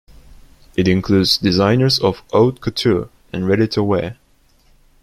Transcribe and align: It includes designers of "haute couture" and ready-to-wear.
It 0.75 0.87
includes 0.87 1.37
designers 1.37 1.99
of 1.99 2.23
"haute 2.31 2.59
couture" 2.59 3.09
and 3.31 3.47
ready-to-wear. 3.47 4.17